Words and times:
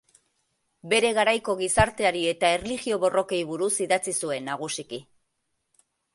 Bere 0.93 1.11
garaiko 1.17 1.53
gizarteari 1.59 2.23
eta 2.31 2.51
erlijio-borrokei 2.55 3.43
buruz 3.53 3.71
idatzi 3.87 4.17
zuen 4.25 4.51
nagusiki. 4.53 5.03